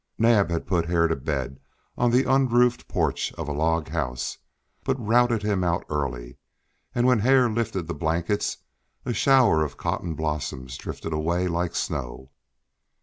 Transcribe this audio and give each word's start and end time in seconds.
Naab 0.17 0.49
had 0.49 0.65
put 0.65 0.87
Hare 0.87 1.07
to 1.07 1.15
bed 1.15 1.59
on 1.95 2.09
the 2.09 2.23
unroofed 2.23 2.87
porch 2.87 3.31
of 3.33 3.47
a 3.47 3.51
log 3.51 3.89
house, 3.89 4.39
but 4.83 4.99
routed 4.99 5.43
him 5.43 5.63
out 5.63 5.85
early, 5.91 6.39
and 6.95 7.05
when 7.05 7.19
Hare 7.19 7.47
lifted 7.51 7.85
the 7.85 7.93
blankets 7.93 8.57
a 9.05 9.13
shower 9.13 9.63
of 9.63 9.77
cotton 9.77 10.15
blossoms 10.15 10.75
drifted 10.75 11.13
away 11.13 11.47
like 11.47 11.75
snow. 11.75 12.31